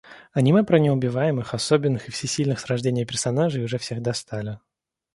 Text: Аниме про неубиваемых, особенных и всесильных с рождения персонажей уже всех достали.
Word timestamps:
Аниме 0.33 0.63
про 0.63 0.79
неубиваемых, 0.79 1.53
особенных 1.53 2.07
и 2.07 2.11
всесильных 2.11 2.59
с 2.59 2.65
рождения 2.65 3.05
персонажей 3.05 3.63
уже 3.63 3.77
всех 3.77 4.01
достали. 4.01 4.59